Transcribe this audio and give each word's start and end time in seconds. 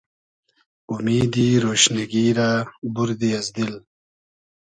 اومیدی 0.91 1.47
رۉشنیگی 1.63 2.25
رۂ 2.37 2.49
بوردی 2.93 3.29
از 3.39 3.47
دیل 3.55 3.73